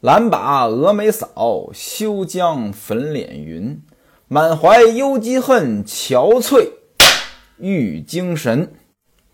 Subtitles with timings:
[0.00, 3.82] 懒把蛾眉扫，休将粉脸匀。
[4.28, 6.68] 满怀忧积恨，憔悴
[7.56, 8.72] 欲精神。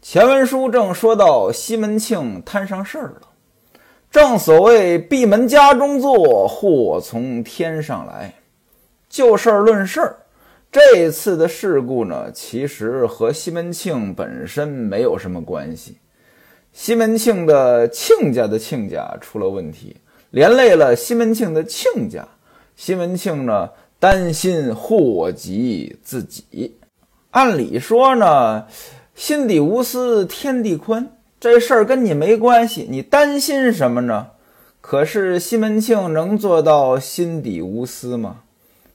[0.01, 3.29] 前文书正说到西门庆摊上事儿了。
[4.11, 8.33] 正所谓闭门家中坐，祸从天上来。
[9.11, 10.17] 就事儿论事儿，
[10.73, 15.99] 这次的事故呢，其实和西门庆本身没有什么关系。
[16.73, 19.97] 西门庆的亲家的亲家出了问题，
[20.35, 22.27] 连累了西门庆的亲家。
[22.75, 23.71] 西门庆呢，
[24.01, 26.77] 担心祸及自己。
[27.31, 28.67] 按理说呢，
[29.15, 31.09] 心底无私天地宽。
[31.39, 34.31] 这事儿跟你没关系，你担心什么呢？
[34.81, 38.39] 可是西门庆能做到心底无私吗？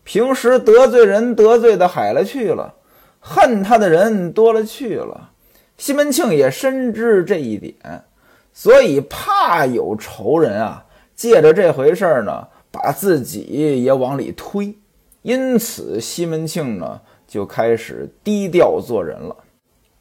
[0.03, 2.73] 平时得罪人得罪的海了去了，
[3.21, 5.29] 恨他的人多了去了。
[5.77, 8.03] 西门庆也深知这一点，
[8.51, 10.84] 所以怕有仇人啊，
[11.19, 14.73] 借着这回事儿呢，把自己也往里推。
[15.21, 19.35] 因此，西门庆呢就开始低调做人了，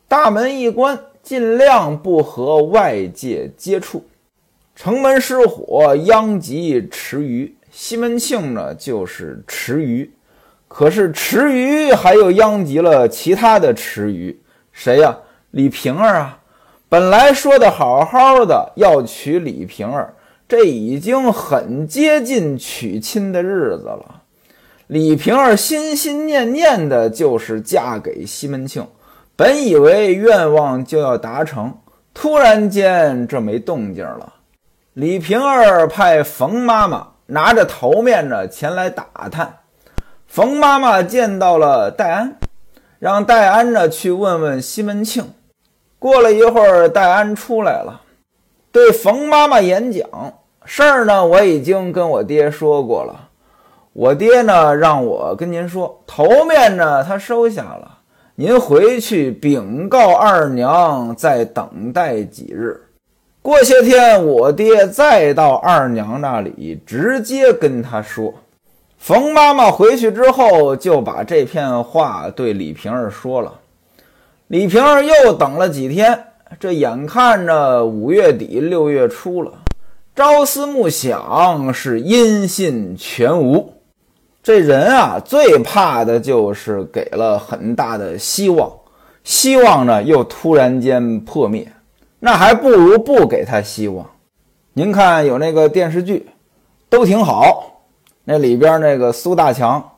[0.06, 0.97] 大门一关。
[1.20, 4.06] 尽量不和外界接触，
[4.75, 7.53] 城门失火，殃及池鱼。
[7.70, 10.10] 西门庆呢，就是池鱼，
[10.69, 14.41] 可是池鱼还又殃及了其他的池鱼，
[14.72, 15.19] 谁呀？
[15.50, 16.38] 李瓶儿啊！
[16.88, 20.14] 本来说的好好的要娶李瓶儿，
[20.48, 24.22] 这已经很接近娶亲的日子了。
[24.86, 28.86] 李瓶儿心心念念的就是嫁给西门庆。
[29.36, 31.78] 本以为愿望就要达成，
[32.14, 34.32] 突然间这没动静了。
[34.94, 39.58] 李瓶儿派冯妈妈拿着头面呢前来打探。
[40.26, 42.36] 冯妈妈见到了戴安，
[42.98, 45.32] 让戴安呢去问问西门庆。
[45.98, 48.00] 过了一会儿，戴安出来了，
[48.70, 50.08] 对冯妈妈演讲
[50.64, 51.27] 事儿呢。
[51.27, 53.28] 我已经跟我爹说过了，
[53.92, 57.98] 我爹呢让我跟您说，头面呢他收下了。
[58.34, 62.81] 您回去禀告二娘，再等待几日。
[63.43, 68.32] 过些天，我爹再到二娘那里，直接跟她说。
[68.98, 73.54] 冯妈妈回去之后，就把这片话对李瓶儿说了。
[74.48, 76.26] 李瓶儿又等了几天，
[76.59, 79.53] 这眼看着五月底六月初了，
[80.16, 83.75] 朝思暮想是音信全无。
[84.42, 88.72] 这人啊，最怕的就是给了很大的希望，
[89.22, 91.70] 希望呢又突然间破灭，
[92.19, 94.06] 那还不如不给他希望。
[94.72, 96.31] 您看有那个电视剧，
[96.88, 97.82] 都挺好，
[98.25, 99.91] 那里边那个苏大强，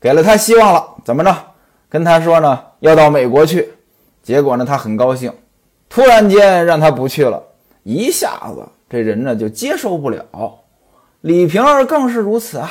[0.00, 1.34] 给了他希望了，怎么着？
[1.88, 3.72] 跟他说呢要到美国去，
[4.22, 5.32] 结果呢他很高兴，
[5.88, 7.42] 突然间让他不去了，
[7.82, 10.24] 一下子这人呢就接受不了。
[11.22, 12.70] 李瓶儿更是如此啊。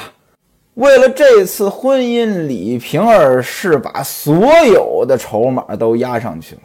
[0.76, 6.62] 为了这次婚姻，李瓶儿是把所有的筹码都压上去了，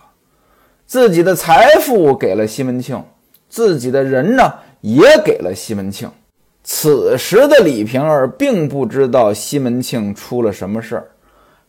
[0.87, 3.03] 自己的财富给了西门庆，
[3.49, 4.53] 自己的人呢
[4.83, 6.11] 也给了西门庆。
[6.63, 11.11] 此时的李瓶儿并不知道西门庆出了什么事儿，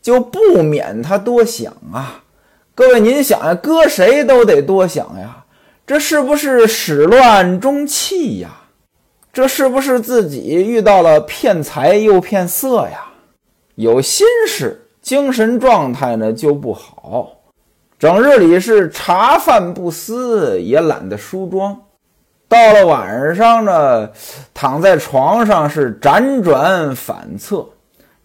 [0.02, 2.22] 就不免他多想啊。
[2.76, 5.44] 各位，您想呀，搁谁都得多想呀，
[5.86, 8.50] 这是不是始乱终弃呀？
[9.32, 13.04] 这是不是自己遇到了骗财又骗色呀？
[13.76, 17.30] 有心事，精神状态呢就不好，
[17.96, 21.80] 整日里是茶饭不思，也懒得梳妆。
[22.48, 24.10] 到了晚上呢，
[24.52, 27.64] 躺在床上是辗转反侧。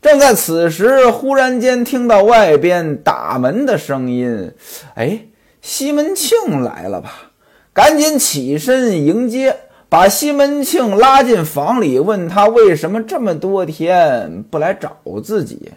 [0.02, 4.54] 正在此时，忽然间听到外边打门的声音，
[4.96, 5.26] 哎，
[5.62, 7.32] 西门庆来了吧？
[7.74, 9.56] 赶紧起身迎接。
[9.92, 15.72] 把西门庆拉进房里，问他为什么这么多天不来找自己，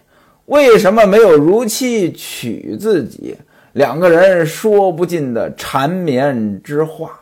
[0.44, 3.38] 为什么没有如期娶自己？
[3.72, 7.20] 两个人说不尽的缠绵之话。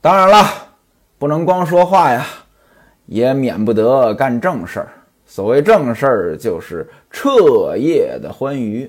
[0.00, 0.46] 当然了，
[1.18, 2.26] 不能光说话呀，
[3.04, 4.93] 也免不得干正事儿。
[5.34, 8.88] 所谓正事儿，就是彻夜的欢愉。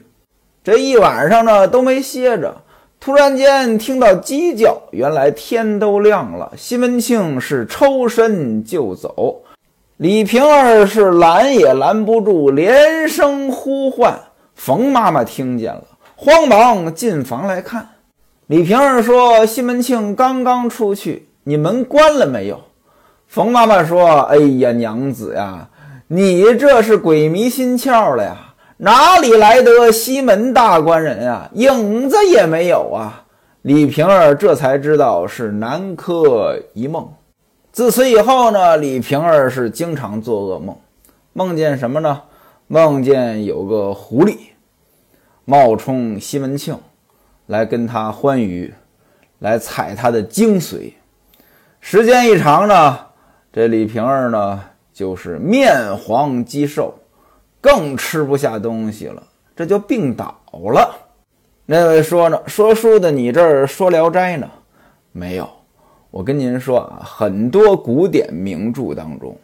[0.63, 2.55] 这一晚上呢，都没歇着。
[2.99, 6.53] 突然间听到鸡叫，原来天都亮了。
[6.55, 9.41] 西门庆是抽身就走，
[9.97, 14.15] 李瓶儿是拦也拦不住，连声呼唤。
[14.53, 15.83] 冯妈妈听见了，
[16.15, 17.89] 慌忙进房来看。
[18.45, 22.61] 李瓶儿说：“西门庆刚刚出去，你门关了没有？”
[23.25, 25.67] 冯妈妈说：“哎呀，娘子呀，
[26.07, 28.37] 你这是鬼迷心窍了呀。”
[28.77, 31.49] 哪里来得西门大官人啊？
[31.53, 33.23] 影子也没有啊！
[33.61, 37.09] 李瓶儿这才知道是南柯一梦。
[37.71, 40.75] 自此以后呢，李瓶儿是经常做噩梦，
[41.31, 42.21] 梦见什么呢？
[42.67, 44.37] 梦见有个狐狸
[45.45, 46.77] 冒充西门庆
[47.45, 48.73] 来跟他欢愉，
[49.39, 50.91] 来采他的精髓。
[51.79, 52.99] 时间一长呢，
[53.53, 54.61] 这李瓶儿呢
[54.95, 56.93] 就是面黄肌瘦，
[57.59, 59.21] 更吃不下东西了，
[59.53, 60.33] 这就病倒
[60.73, 60.95] 了。
[61.65, 64.49] 那位说呢，说书的你这儿说《聊斋》呢？
[65.11, 65.49] 没有，
[66.11, 69.37] 我跟您说啊，很多古典名著当中，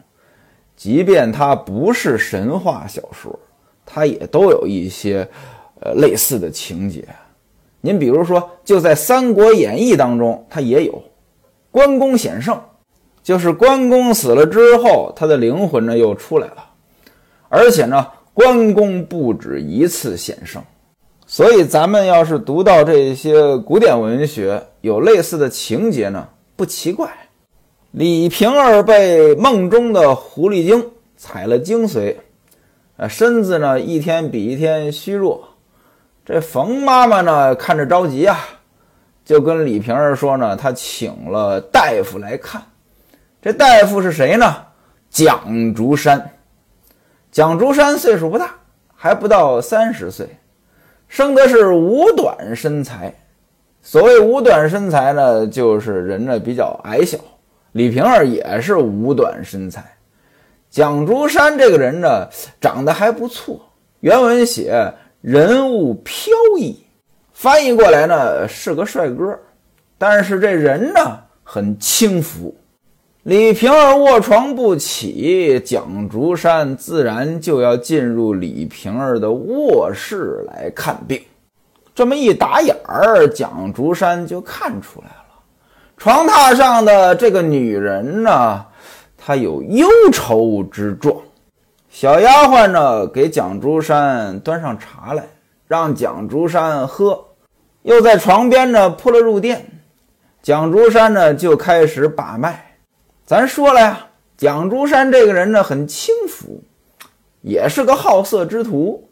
[0.77, 3.37] 即便它不是神话小说，
[3.85, 5.27] 它也都有一些
[5.81, 7.05] 呃类似的情节。
[7.81, 11.03] 您比如说，就在《三国演义》当中，它也有
[11.71, 12.57] 关公显圣，
[13.23, 16.65] 就是关公死了之后，他的灵魂呢又出来了，
[17.49, 20.61] 而且呢，关公不止一次显圣。
[21.27, 27.09] 所以，咱们要是读到这些古典文学有类似的情节呢，不奇怪。
[27.91, 32.15] 李瓶儿被梦中的狐狸精采了精髓，
[32.97, 35.47] 呃，身子呢一天比一天虚弱。
[36.25, 38.37] 这冯妈妈呢看着着急啊，
[39.23, 42.61] 就跟李瓶儿说呢，她请了大夫来看。
[43.41, 44.55] 这大夫是谁呢？
[45.09, 46.29] 蒋竹山。
[47.31, 48.51] 蒋竹山岁数不大，
[48.95, 50.29] 还不到三十岁。
[51.07, 53.11] 生的是五短身材，
[53.81, 57.17] 所谓五短身材呢，就是人呢比较矮小。
[57.71, 59.83] 李瓶儿也是五短身材。
[60.69, 62.29] 蒋竹山这个人呢，
[62.59, 63.59] 长得还不错。
[64.01, 66.85] 原文写人物飘逸，
[67.33, 69.35] 翻译过来呢是个帅哥，
[69.97, 72.55] 但是这人呢很轻浮。
[73.23, 81.21] 李瓶儿卧床不起，蒋竹山自然就要进入李瓶儿的卧室来看病。
[81.93, 85.39] 这么一打眼儿，蒋竹山就看出来了，
[85.97, 88.65] 床榻上的这个女人呢，
[89.15, 91.15] 她有忧愁之状。
[91.91, 95.23] 小丫鬟呢，给蒋竹山端上茶来，
[95.67, 97.23] 让蒋竹山喝，
[97.83, 99.63] 又在床边呢铺了褥垫。
[100.41, 102.65] 蒋竹山呢，就开始把脉。
[103.31, 106.61] 咱说了呀，蒋竹山这个人呢很轻浮，
[107.39, 109.09] 也是个好色之徒。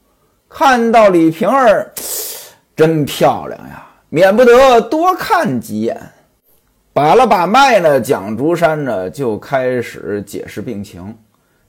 [0.49, 1.89] 看到李瓶儿
[2.75, 5.97] 真漂亮呀，免不得多看几眼。
[6.91, 11.17] 把了把脉呢，蒋竹山呢就开始解释病情。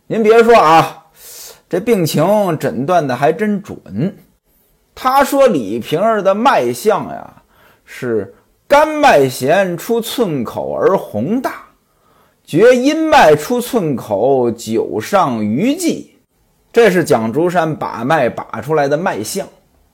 [0.09, 1.07] 您别说啊，
[1.69, 3.79] 这病情诊断的还真准。
[4.93, 7.33] 他说李瓶儿的脉象呀
[7.85, 8.35] 是
[8.67, 11.70] 肝脉弦出寸口而宏大。
[12.51, 16.11] 绝阴脉出寸口，久上余迹，
[16.73, 19.47] 这是蒋竹山把脉把出来的脉象。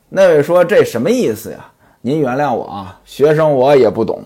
[0.09, 1.71] 那位说这什么意思呀？
[2.01, 4.25] 您原谅我啊，学生我也不懂。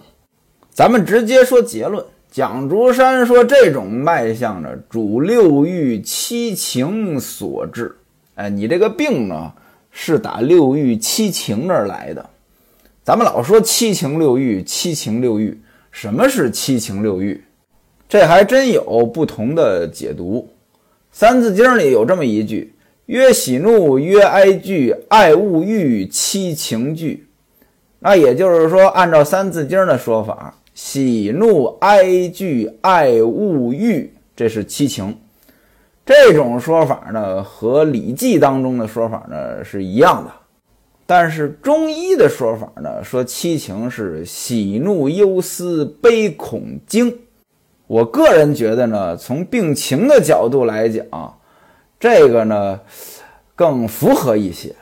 [0.70, 2.04] 咱们直接说结论。
[2.30, 7.96] 蒋竹山说这种脉象呢，主六欲七情所致。
[8.36, 9.52] 哎，你这个病呢，
[9.90, 12.30] 是打六欲七情那儿来的。
[13.02, 15.60] 咱们老说七情六欲，七情六欲，
[15.90, 17.42] 什么是七情六欲？
[18.10, 20.48] 这还真有不同的解读，
[21.12, 22.74] 《三字经》里有这么一句
[23.06, 27.28] ：“曰喜怒，曰哀惧，爱恶欲，七情具。”
[28.00, 35.16] 那也就是说，按照《三字经》的说法，喜怒哀惧爱恶欲，这是七情。
[36.04, 40.32] 这种说法呢，和《礼记》当中的说法呢是一样的。
[41.06, 47.16] 但是中医的说法呢，说七情是喜怒忧思悲恐惊。
[47.90, 51.04] 我个人觉得呢，从病情的角度来讲，
[51.98, 52.80] 这个呢
[53.56, 54.72] 更符合一些。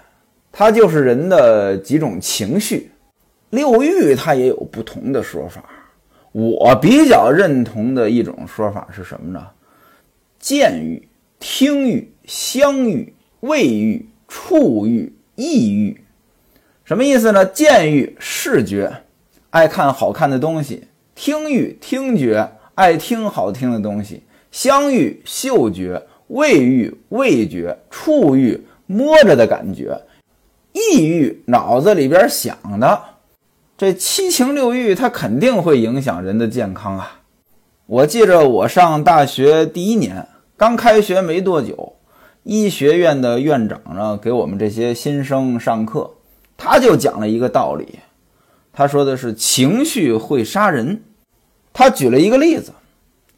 [0.52, 2.90] 它就是人的几种情绪。
[3.48, 5.64] 六欲它也有不同的说法。
[6.32, 9.46] 我比较认同的一种说法是什么呢？
[10.38, 15.98] 见欲、听欲、香欲、味欲、触欲、意欲。
[16.84, 17.46] 什么意思呢？
[17.46, 18.92] 见欲，视觉，
[19.48, 20.82] 爱看好看的东西；
[21.14, 22.52] 听欲，听觉。
[22.78, 30.00] 爱听好听的东西，香欲嗅觉，味欲味觉，触欲摸着的感觉，
[30.72, 33.02] 意欲脑子里边想的，
[33.76, 37.22] 这七情六欲它肯定会影响人的健康啊！
[37.86, 41.96] 我记着我上大学第一年，刚开学没多久，
[42.44, 46.08] 医学院的院长呢给我们这些新生上课，
[46.56, 47.98] 他就讲了一个道理，
[48.72, 51.02] 他说的是情绪会杀人。
[51.72, 52.72] 他举了一个例子，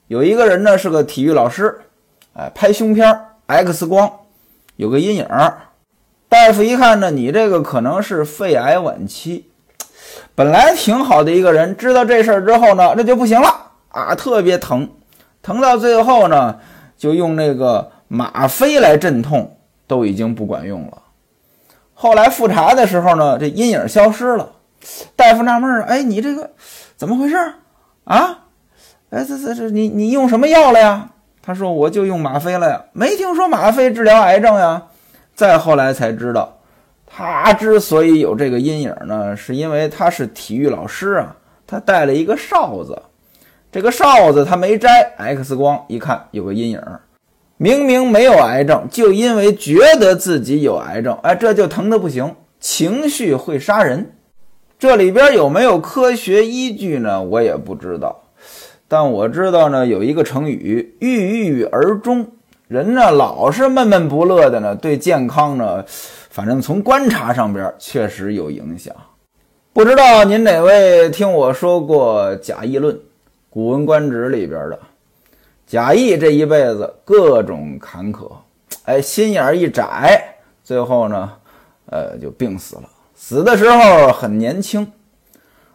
[0.07, 1.81] 有一个人呢是个体育老师，
[2.35, 4.11] 哎，拍胸片 X 光
[4.77, 5.27] 有个阴影，
[6.29, 9.47] 大夫一看呢，你这个可能是肺癌晚期。
[10.35, 14.89] 本来挺好的一个人，知道这事儿之后呢，那就不行了啊，特别疼，
[15.43, 16.59] 疼到最后呢，
[16.97, 19.57] 就用那个吗啡来镇痛，
[19.87, 21.03] 都已经不管用了。
[21.93, 24.53] 后来复查的时候呢，这阴影消失了。
[25.15, 26.51] 大夫纳闷儿，哎，你这个
[26.97, 27.37] 怎么回事
[28.05, 28.39] 啊？
[29.11, 31.11] 哎，这这这，你你用什么药了呀？
[31.43, 34.83] 他说我就用吗啡了呀，没听说吗啡治疗癌症呀。
[35.35, 36.59] 再后来才知道，
[37.07, 41.35] 他之所以有这个阴影呢，是因为他是体育老师啊，
[41.67, 43.03] 他带了一个哨子，
[43.73, 46.83] 这个哨子他没摘，X 光一看有个阴影，
[47.57, 54.13] 明明没有癌症，就因为觉得自己有癌症，哎，这就疼得不行，情绪会杀人。
[54.81, 57.23] 这里边有没有科学依据呢？
[57.23, 58.19] 我也不知道，
[58.89, 62.27] 但我知道呢，有一个成语“郁郁而终”。
[62.67, 65.85] 人呢，老是闷闷不乐的呢，对健康呢，
[66.31, 68.97] 反正从观察上边确实有影响。
[69.75, 72.97] 不知道您哪位听我说过贾谊论，
[73.51, 74.79] 《古文观止》里边的
[75.67, 78.33] 贾谊这一辈子各种坎坷，
[78.87, 81.31] 哎，心眼一窄，最后呢，
[81.91, 82.85] 呃，就病死了。
[83.23, 84.91] 死的时候很年轻，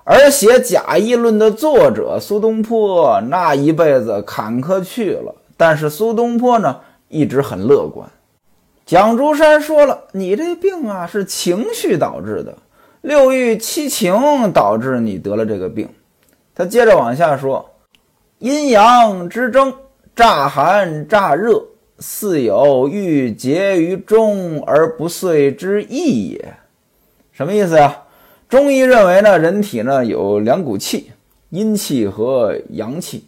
[0.03, 8.09] 而写《假议论》的作者苏东坡那一辈子坎坷去了，但是苏东坡呢一直很乐观。
[8.83, 12.57] 蒋竹山说了：“你这病啊是情绪导致的，
[13.01, 15.87] 六欲七情导致你得了这个病。”
[16.55, 17.69] 他接着往下说
[18.39, 19.71] ：“阴阳之争，
[20.15, 21.63] 乍寒乍热，
[21.99, 26.53] 似有郁结于中而不遂之意也。”
[27.35, 27.93] 什么意思呀？
[28.47, 31.11] 中医认为呢，人体呢有两股气，
[31.49, 33.27] 阴气和阳气。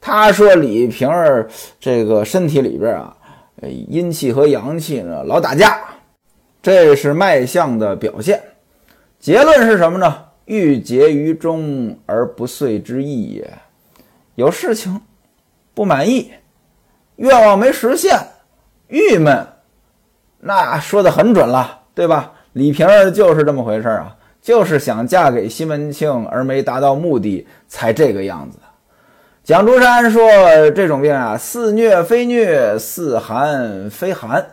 [0.00, 3.16] 他说李瓶儿这个身体里边啊，
[3.62, 5.78] 阴气和阳气呢老打架，
[6.60, 8.42] 这是脉象的表现。
[9.20, 10.24] 结论是什么呢？
[10.46, 13.48] 郁结于中而不遂之意也。
[14.34, 15.00] 有事情
[15.74, 16.28] 不满意，
[17.16, 18.18] 愿望没实现，
[18.88, 19.46] 郁闷，
[20.40, 22.32] 那说的很准了，对吧？
[22.58, 28.58] 李瓶儿就是这么回事啊，就是想嫁给西门庆而没达到目的，才这个样子。
[29.44, 30.20] 蒋竹山说
[30.74, 34.44] ：“这种病啊，似疟非疟，似寒非寒。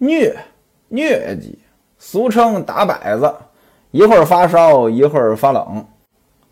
[0.00, 0.34] 疟，
[0.90, 1.56] 疟疾，
[1.98, 3.32] 俗称打摆子，
[3.92, 5.86] 一会儿发烧，一会儿发冷，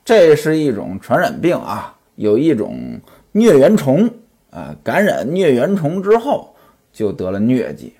[0.04, 1.96] 这是一种传染病啊。
[2.14, 3.00] 有一种
[3.34, 4.08] 疟原虫
[4.52, 6.54] 啊，感染疟原虫之后
[6.92, 7.96] 就得了疟疾。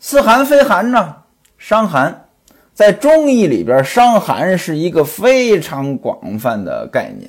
[0.00, 1.14] 似寒非寒呢？”
[1.58, 2.26] 伤寒，
[2.72, 7.28] 在中医里边，伤寒是一个非常广泛的概念。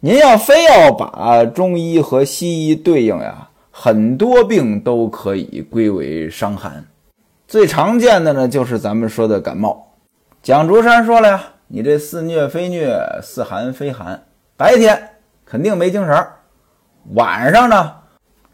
[0.00, 6.84] 您要非要把中医和西医对应呀，很多病都可以归为伤寒。
[7.46, 9.94] 最常见的呢，就是咱们说的感冒。
[10.42, 14.20] 蒋竹山说了呀，你这似疟非疟，似寒非寒。
[14.56, 15.10] 白天
[15.46, 16.26] 肯定没精神
[17.14, 17.92] 晚上呢，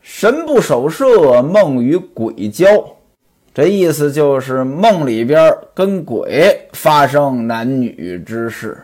[0.02, 2.66] 神不守舍，梦与鬼交。
[3.58, 8.78] 这意思就是梦里边跟鬼发生男女之事。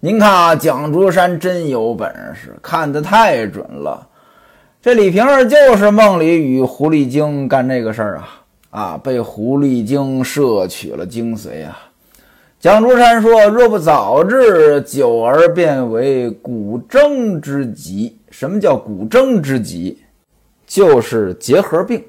[0.00, 4.04] 您看啊，蒋竹山真有本事，看得太准了。
[4.82, 8.28] 这李瓶儿就是梦里与狐狸精干这个事儿啊
[8.70, 11.78] 啊，被狐狸精摄取了精髓啊。
[12.58, 18.18] 蒋竹山说：“若不早治，久而变为骨蒸之疾。
[18.32, 19.96] 什么叫骨蒸之疾？
[20.66, 22.02] 就是结核病。”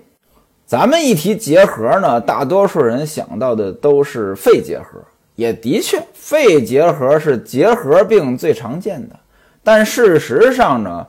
[0.70, 5.00] 咱们一提结核呢，大多数人想到的都是肺结核，
[5.34, 9.16] 也的确，肺结核是结核病最常见的。
[9.64, 11.08] 但事实上呢，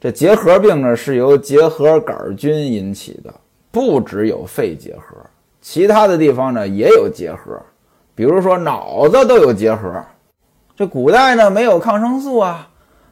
[0.00, 3.30] 这结核病呢是由结核杆菌引起的，
[3.70, 5.18] 不只有肺结核，
[5.60, 7.60] 其他的地方呢也有结核，
[8.14, 10.02] 比如说脑子都有结核。
[10.74, 12.66] 这古代呢没有抗生素啊，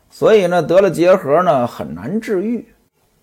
[0.09, 2.67] 所以呢得了结核呢很难治愈。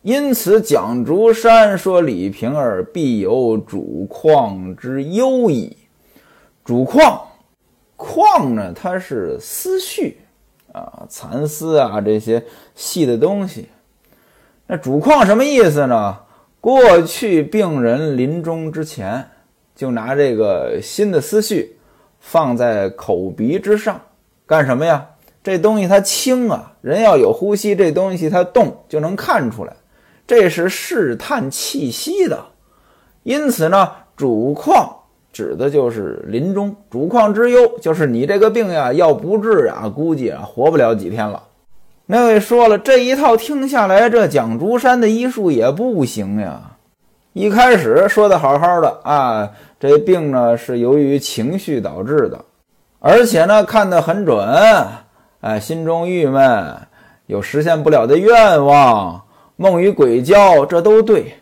[0.02, 5.76] 因此，蒋竹山说：“李瓶儿必有主况之忧矣。
[6.64, 7.28] 主况，
[7.98, 8.72] 况呢？
[8.74, 10.18] 它是思绪
[10.72, 12.42] 啊，蚕丝啊，这些
[12.76, 13.68] 细的东西。
[14.68, 16.18] 那主况什么意思呢？
[16.62, 19.28] 过去病人临终之前，
[19.76, 21.78] 就拿这个新的思绪
[22.22, 24.00] 放在口鼻之上，
[24.46, 25.06] 干什么呀？
[25.44, 29.74] 这东西它轻啊，人要有呼吸，这东西它动就能看出来。”
[30.30, 32.38] 这是试探气息的，
[33.24, 34.88] 因此呢，主况
[35.34, 36.76] 指的就是临终。
[36.92, 41.42] 主况之忧就是你这个病呀，要不治啊，估计啊活不了几天了。
[42.06, 46.62] 那位说了，这一套听下来，这蒋竹山的医术也不行呀。
[47.34, 52.46] 一开始说的好好的啊，这病呢是由于情绪导致的，
[53.00, 54.48] 而且呢看得很准，
[55.42, 56.78] 哎，心中郁闷。
[57.26, 59.24] 有实现不了的愿望，
[59.62, 61.34] 梦与鬼交，这都对。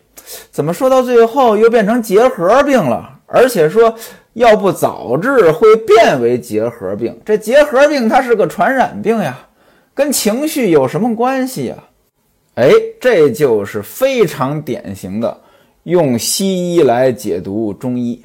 [0.50, 3.08] 怎么说到最后又变成结核病了？
[3.26, 3.94] 而且说
[4.32, 7.16] 要不早治会变为结核病。
[7.24, 9.46] 这结核病它是个传染病呀，
[9.94, 11.76] 跟情绪有什么关系呀？
[12.56, 12.68] 哎，
[13.00, 15.40] 这就是非常典型的
[15.84, 18.20] 用西医来解读中医。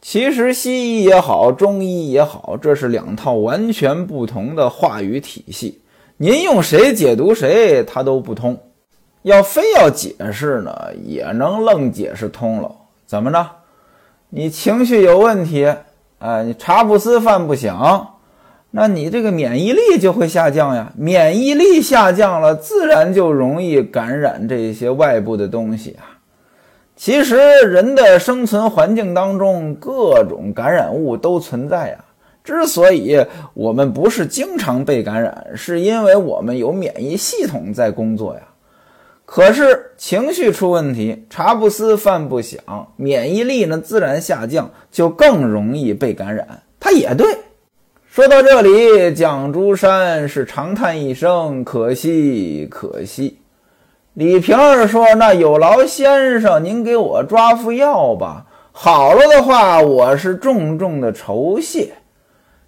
[0.00, 5.80] 其实西医也好，中医也好，这是两套完全不同的话语体系。
[6.16, 8.56] 您用谁解读谁，它都不通。
[9.22, 10.72] 要非要解释呢，
[11.04, 12.70] 也能愣解释通了。
[13.06, 13.46] 怎么着？
[14.30, 15.72] 你情绪有问题，
[16.18, 18.14] 哎，你茶不思饭不想，
[18.70, 20.90] 那你这个免疫力就会下降呀。
[20.96, 26.16] 免疫力下降了，自然就容易感染这些外部的东西啊。
[26.96, 27.36] 其实
[27.66, 31.98] 人的生存环境当中，各种感染物都存在呀。
[32.42, 33.24] 之所以
[33.54, 38.40] 我们不是经常被感染，是因为我们有免疫系统在工作呀。
[39.34, 42.60] 可是情绪出问题，茶不思饭不想，
[42.96, 46.46] 免疫力呢自然下降，就更容易被感染。
[46.78, 47.38] 他也对。
[48.10, 53.38] 说到这里，蒋竹山是长叹一声：“可惜，可惜。”
[54.12, 58.44] 李瓶儿说：“那有劳先生，您给我抓副药吧。
[58.70, 61.94] 好了的话，我是重重的酬谢。”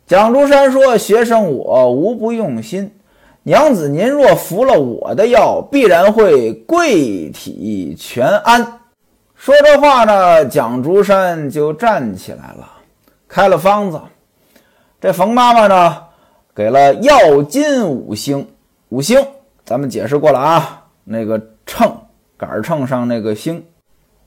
[0.08, 2.90] 蒋竹山说：“学生我无不用心，
[3.46, 8.80] 娘子您若服了我的药，必然会贵体全安。”
[9.36, 12.66] 说这话呢，蒋竹山就站起来了，
[13.28, 14.00] 开了方子。
[14.98, 16.04] 这冯妈妈呢，
[16.54, 18.48] 给了药金五星，
[18.88, 19.22] 五星
[19.62, 21.94] 咱们解释过了啊，那个秤
[22.38, 23.62] 杆秤上那个星，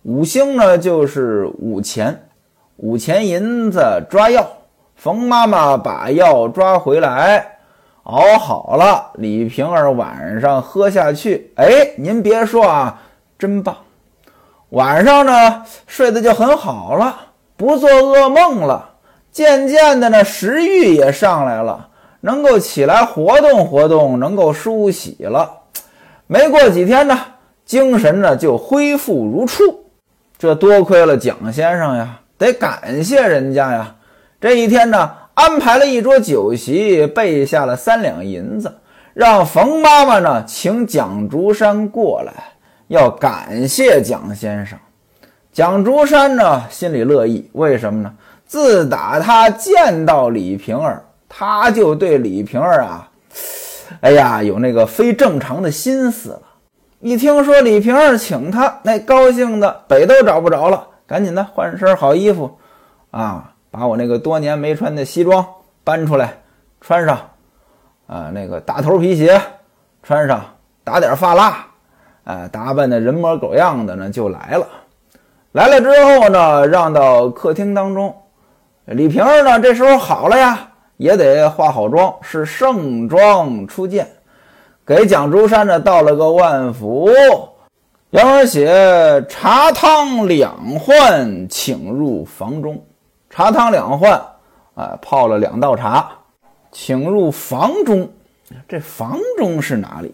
[0.04, 2.28] 五星呢就是五钱，
[2.76, 4.48] 五钱银子抓药。
[4.96, 7.57] 冯妈妈把药抓回来，
[8.08, 9.12] 熬好了。
[9.16, 13.02] 李瓶儿晚上喝下去，哎，您别说啊，
[13.38, 13.76] 真棒！
[14.70, 17.16] 晚上呢睡得就很好了，
[17.56, 18.90] 不做噩梦了。
[19.32, 21.90] 渐渐的呢，食欲也上来了，
[22.22, 25.52] 能够起来活动活动，能够梳洗了。
[26.26, 27.20] 没过几天呢，
[27.66, 29.64] 精神呢就恢复如初。
[30.38, 33.96] 这多亏了蒋先生呀，得感谢人家呀。
[34.40, 38.74] 这一天呢，安排了一桌酒席，备下了三两银子，
[39.14, 42.34] 让冯妈妈呢请蒋竹山过来，
[42.88, 44.80] 要感谢蒋先生。
[45.54, 48.12] 蒋竹山呢心里乐意，为什么呢？
[48.48, 53.08] 自打他见到李瓶儿，他就对李瓶儿啊，
[54.02, 56.42] 哎呀，有那个非正常的心思了。
[57.00, 62.58] 一听说李瓶儿请他，那高兴的北都找不着了，赶紧的换身好衣服，
[63.12, 63.54] 啊。
[63.78, 65.46] 把我那个多年没穿的西装
[65.84, 66.34] 搬出来
[66.82, 67.30] 穿上，
[68.08, 69.40] 啊，那个大头皮鞋
[70.02, 70.44] 穿上，
[70.84, 71.64] 打点发蜡，
[72.24, 74.68] 啊，打扮的人模狗样的呢，就来了。
[75.52, 78.16] 来了之后呢，让到客厅当中。
[78.86, 84.08] 李瓶儿呢，这时候好了呀，也得化好妆，是盛装出见，
[84.88, 87.12] 给蒋竹山呢道了个万福，
[88.10, 92.84] 原文写茶汤两换，请入房中。
[93.38, 94.20] 茶汤两换，
[94.74, 96.10] 啊，泡了两道茶，
[96.72, 98.10] 请入房中。
[98.68, 100.12] 这房中是哪里？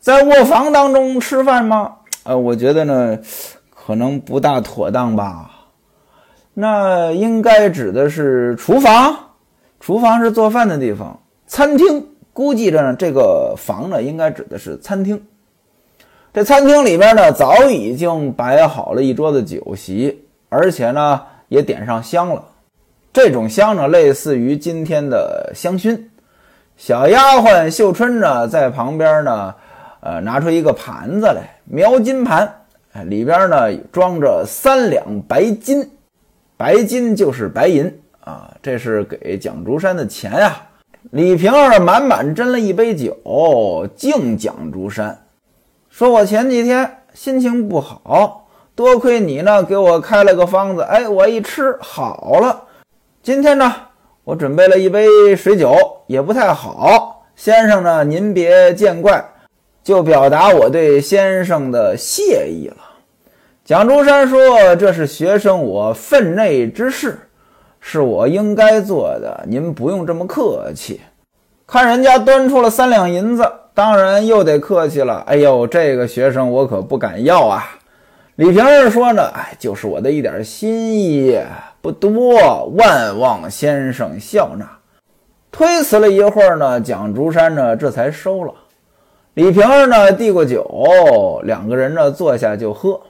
[0.00, 1.98] 在卧房当中吃饭吗？
[2.24, 3.16] 呃，我觉得呢，
[3.72, 5.48] 可能不大妥当吧。
[6.54, 9.14] 那应该指的是厨房。
[9.78, 11.20] 厨房是做饭的地方。
[11.46, 15.24] 餐厅估计着呢，这个房呢，应该指的是餐厅。
[16.34, 21.20] 这餐厅里边呢，早已经摆好了一桌子酒席，而且呢。
[21.52, 22.42] 也点上香了，
[23.12, 26.00] 这种香呢，类似于今天的香薰。
[26.78, 29.54] 小丫鬟秀春呢，在旁边呢，
[30.00, 32.50] 呃，拿出一个盘子来，描金盘，
[33.04, 35.90] 里边呢装着三两白金，
[36.56, 40.56] 白金就是白银啊，这是给蒋竹山的钱呀。
[41.10, 45.26] 李瓶儿满满斟了一杯酒，敬蒋竹山，
[45.90, 48.41] 说我前几天心情不好。
[48.74, 52.64] 多亏你呢，给我开了个方子，哎，我一吃好了。
[53.22, 53.72] 今天呢，
[54.24, 57.26] 我准备了一杯水酒，也不太好。
[57.36, 59.22] 先生呢，您别见怪，
[59.84, 62.76] 就表达我对先生的谢意了。
[63.64, 67.18] 蒋竹山说：“这是学生我分内之事，
[67.78, 71.00] 是我应该做的，您不用这么客气。”
[71.66, 75.22] 看人家端出了三两银子，当然又得客气了。
[75.26, 77.64] 哎呦，这个学生我可不敢要啊。
[78.42, 81.40] 李瓶儿说呢，哎，就是我的一点心意，
[81.80, 84.68] 不多，万望先生笑纳。
[85.52, 88.52] 推辞了一会儿呢，蒋竹山呢这才收了。
[89.34, 93.00] 李瓶儿呢递过酒，两个人呢坐下就喝。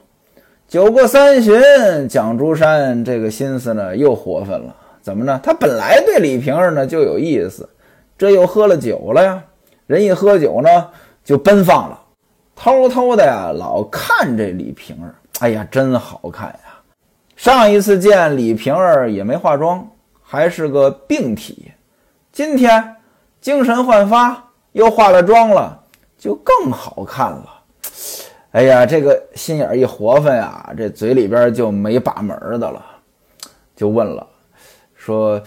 [0.67, 1.59] 酒过三巡，
[2.07, 4.75] 蒋竹山这个心思呢又活泛了。
[5.01, 5.41] 怎么呢？
[5.41, 7.67] 他本来对李瓶儿呢就有意思，
[8.19, 9.43] 这又喝了酒了呀。
[9.87, 10.89] 人一喝酒呢
[11.23, 11.99] 就奔放了，
[12.63, 15.13] 偷偷的呀老看这李瓶儿。
[15.39, 16.79] 哎呀，真好看呀！
[17.35, 19.85] 上一次见李瓶儿也没化妆，
[20.21, 21.73] 还是个病体。
[22.31, 22.95] 今天
[23.41, 25.77] 精神焕发，又化了妆了，
[26.17, 27.49] 就更好看了。
[28.51, 32.81] 哎呀，这个心眼一活泛呀，这嘴里边就没把门的了，
[33.75, 34.25] 就问了，
[34.95, 35.41] 说：“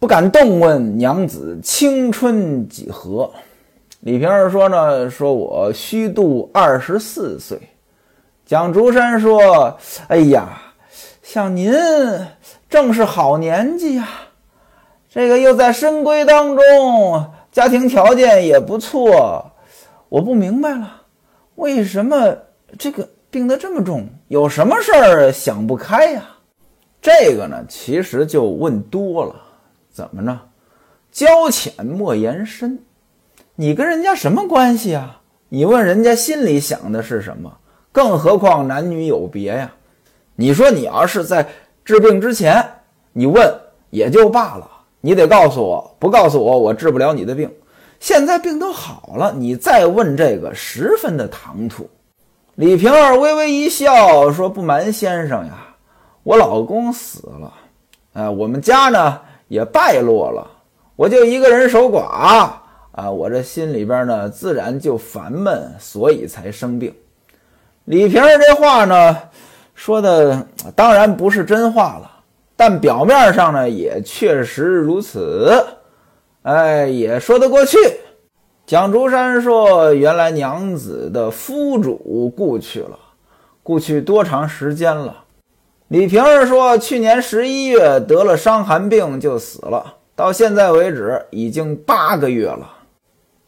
[0.00, 3.32] 不敢动问娘子青春几何？”
[4.06, 7.60] 李瓶儿说呢：“说我虚度二十四岁。”
[8.46, 10.62] 蒋竹山说：“哎呀，
[11.24, 11.74] 像您
[12.70, 14.08] 正是好年纪呀，
[15.10, 19.50] 这个又在深闺当中，家庭条件也不错，
[20.08, 21.02] 我不明白了。”
[21.56, 22.32] 为什么
[22.78, 24.06] 这个病得这么重？
[24.28, 26.22] 有什么事儿想不开呀？
[27.02, 29.34] 这个呢，其实就问多了。
[29.90, 30.40] 怎么呢？
[31.10, 32.78] 交浅莫言深。
[33.58, 35.20] 你跟人家什么关系啊？
[35.48, 37.50] 你问人家心里想的是什么？
[37.90, 39.72] 更何况男女有别呀？
[40.34, 41.48] 你说你要是在
[41.82, 42.62] 治病之前，
[43.14, 43.50] 你问
[43.88, 47.50] 也就罢了，你得告诉我，不告诉我，我治不了你的病。
[47.98, 51.88] 现在病都好了，你再问这个，十分的唐突。
[52.56, 55.74] 李瓶儿微微一笑，说：“不瞒先生呀，
[56.22, 57.52] 我老公死了，
[58.12, 60.46] 哎，我们家呢也败落了，
[60.94, 62.50] 我就一个人守寡
[62.96, 66.92] 啊，我这心里边呢自然就烦闷，所以才生病。”
[67.84, 69.16] 李瓶儿这话呢
[69.74, 72.10] 说的当然不是真话了，
[72.56, 75.64] 但表面上呢也确实如此。
[76.42, 77.78] 哎，也说得过去。
[78.66, 82.98] 蒋竹山说：“原来娘子的夫主故去了，
[83.62, 85.24] 故去多长时间了？”
[85.88, 92.72] 李瓶儿说：“去年十一月得了伤寒病就死了，到现在为止已经八个月了。”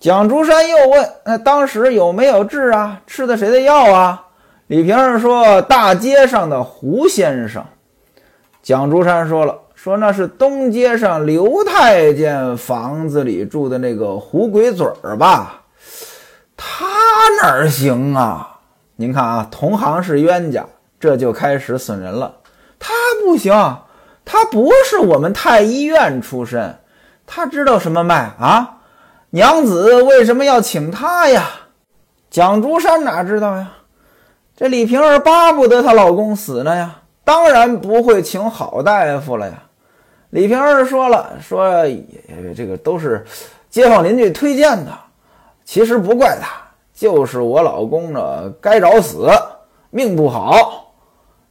[0.01, 3.01] 蒋竹山又问：“那当时有没有治啊？
[3.07, 4.27] 吃的谁的药啊？”
[4.69, 7.65] 李瓶儿说：“大街上的胡先生。”
[8.63, 9.59] 蒋竹山说了。
[9.75, 15.63] 说那是东街上刘太监房子里住的那个胡鬼嘴儿吧？
[16.57, 16.85] 他
[17.41, 18.59] 哪儿行啊？
[18.97, 20.67] 您看啊，同行是冤家，
[20.99, 22.39] 这就开始损人了。
[22.81, 22.93] 他
[23.25, 23.55] 不行，
[24.25, 26.81] 他不是我们太医院出身，
[27.25, 28.78] 他知道什么脉啊？
[29.31, 31.51] 娘子为什么要请他呀？
[32.31, 33.73] 蒋竹山哪知道呀？
[34.57, 39.62] 这李瓶儿巴不得她老公死呢呀，当然不会请好大夫了呀。
[40.31, 41.85] 李瓶儿说了：“说
[42.57, 43.25] 这个都是
[43.71, 44.93] 街坊邻居推荐的，
[45.64, 46.49] 其实不怪他，
[46.95, 49.29] 就是我老公呢该找死，
[49.91, 50.93] 命不好。”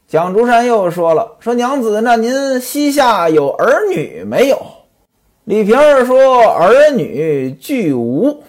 [0.07, 4.57] 蒋竹山又说了：“说娘子，那您膝下有儿女没有？”
[5.47, 8.43] 李瓶儿说：“儿女俱无。”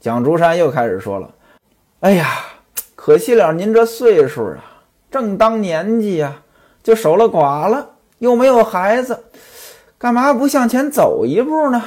[0.00, 1.28] 蒋竹山又开始说了
[2.00, 2.26] ：“哎呀，
[2.94, 4.64] 可惜了您这岁数啊，
[5.10, 6.40] 正当年纪呀，
[6.82, 9.24] 就守了寡了，又没有孩子。”
[10.00, 11.82] 干嘛不向前走一步呢？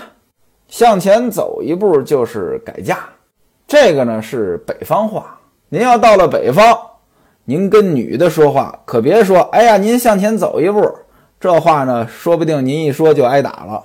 [0.68, 3.00] 向前走一步就是改嫁，
[3.66, 5.40] 这个呢是北方话。
[5.70, 6.80] 您要到了北方，
[7.46, 10.88] 您跟女的说话可别说“哎呀，您向前走一步”，
[11.42, 13.84] 这话呢说不定您一说就挨打了。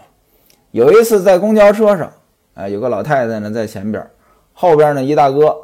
[0.70, 2.10] 有一次在公交车上，
[2.54, 4.04] 哎，有个老太太呢在前边，
[4.52, 5.56] 后边呢一大哥，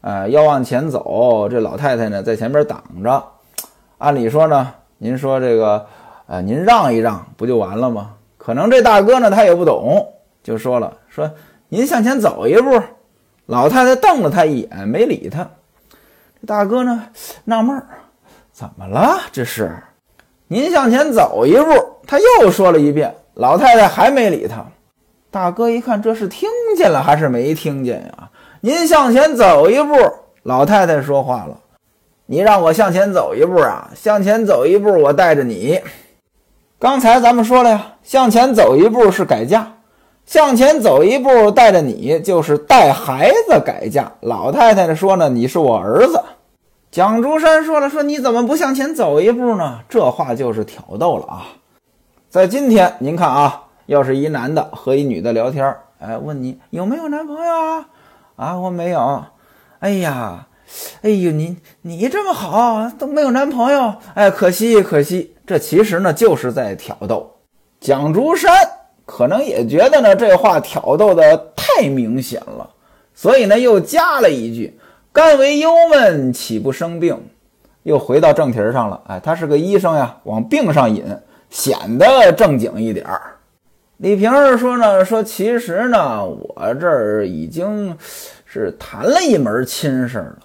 [0.00, 3.24] 哎，要往前走，这老太太呢在前边挡着。
[3.98, 5.86] 按理说呢，您说这个。
[6.28, 8.16] 啊，您让一让不就完了吗？
[8.36, 10.04] 可能这大哥呢，他也不懂，
[10.42, 11.30] 就说了：“说
[11.68, 12.82] 您向前走一步。”
[13.46, 15.48] 老太太瞪了他一眼，没理他。
[16.40, 17.06] 这大哥呢，
[17.44, 17.86] 纳闷儿
[18.50, 19.20] ：“怎么了？
[19.30, 19.72] 这是？”
[20.48, 21.70] 您向前走一步，
[22.08, 23.14] 他又说了一遍。
[23.36, 24.64] 老太太还没理他。
[25.30, 28.30] 大哥一看，这是听见了还是没听见呀？
[28.62, 29.94] 您向前走一步，
[30.42, 31.60] 老太太说话了
[32.24, 33.90] ：“你让我向前走一步啊？
[33.94, 35.78] 向前走一步，我带着你。”
[36.80, 39.70] 刚才咱们说了呀，向前走一步是改嫁，
[40.24, 44.10] 向前走一步带着你就是带孩子改嫁。
[44.20, 46.22] 老太太说呢，你是我儿子。
[46.90, 49.80] 蒋竹山说了，说你怎么不向前走一步呢？
[49.90, 51.46] 这话就是挑逗了啊。
[52.36, 57.88] 在今天，您看啊，要是一男的和一女的聊天，哎，问你有没有男朋友啊？
[58.36, 59.24] 啊，我没有。
[59.78, 60.46] 哎呀。
[61.00, 65.34] 哎呦，你你这么好都没有男朋友，哎，可惜可惜。
[65.46, 67.26] 这其实呢就是在挑逗。
[67.80, 68.52] 蒋竹山
[69.06, 72.68] 可能也觉得呢这话挑逗的太明显了，
[73.14, 74.78] 所以呢，又加了一句
[75.10, 77.18] ：“甘为忧闷，岂不生病？”
[77.84, 79.00] 又回到正题上了。
[79.06, 81.02] 哎，他是个医生呀，往病上引，
[81.50, 83.36] 显得正经一点儿。
[83.98, 87.96] 李瓶儿说呢，说其实呢，我这儿已经
[88.44, 90.38] 是谈了一门亲事了，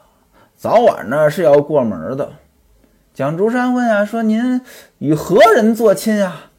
[0.56, 2.32] 早晚呢是要过门的。
[3.14, 4.62] 蒋竹山问啊，说您
[5.00, 6.50] 与何人做亲啊？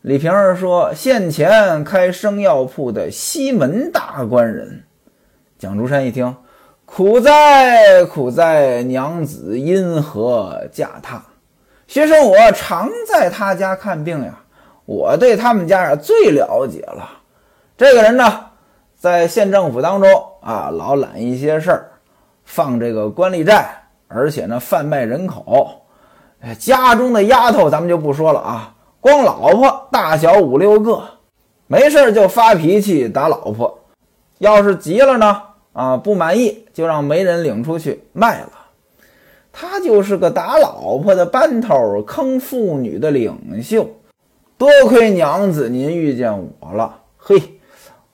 [0.00, 4.82] 李瓶儿说，现前开生药铺的西门大官人。
[5.56, 6.34] 蒋竹山一听，
[6.84, 11.22] 苦哉苦哉，娘子因何嫁他？
[11.88, 14.38] 学生我常在他家看病呀。
[14.84, 17.10] 我对他们家呀最了解了，
[17.76, 18.46] 这个人呢，
[18.96, 21.90] 在县政府当中啊，老揽一些事儿，
[22.44, 23.68] 放这个官吏债，
[24.06, 25.82] 而且呢，贩卖人口。
[26.58, 31.02] 家中的丫头咱们就不说了啊，光老婆大小五六个，
[31.66, 33.78] 没事就发脾气打老婆，
[34.38, 35.42] 要是急了呢，
[35.74, 38.50] 啊，不满意就让媒人领出去卖了。
[39.60, 43.90] 他就是个打老婆的班头，坑妇女的领袖。
[44.56, 47.58] 多亏娘子您遇见我了，嘿，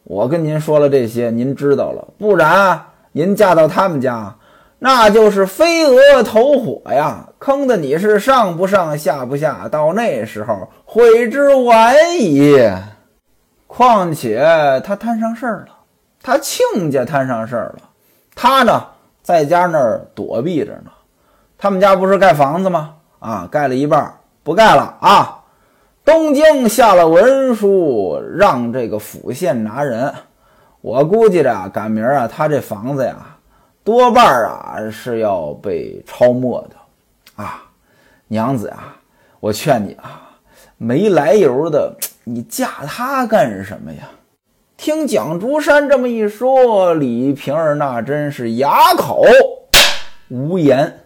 [0.04, 2.80] 我跟您说了这些，您知道了，不然
[3.12, 4.35] 您嫁到他们家，
[4.78, 12.59] 那就是飞蛾投火呀，坑的你是上不上下不下，到那时候悔之晚矣。
[13.66, 15.76] 况且他摊上事儿了，
[16.22, 17.90] 他亲家摊上事儿了，
[18.35, 18.87] 他呢
[19.22, 20.90] 在家那儿躲避着呢。
[21.64, 22.94] 他们家不是盖房子吗？
[23.20, 25.40] 啊，盖了一半，不盖了啊。
[26.05, 30.12] 东京下了文书，让这个府县拿人。
[30.83, 33.16] 我估计着，赶明儿啊，他这房子呀，
[33.83, 37.42] 多半啊是要被抄没的。
[37.42, 37.62] 啊，
[38.29, 38.94] 娘子啊，
[39.40, 40.20] 我劝你啊，
[40.77, 44.07] 没来由的，你嫁他干什么呀？
[44.77, 49.24] 听蒋竹山这么一说，李瓶儿那真是哑口
[50.29, 51.00] 无言。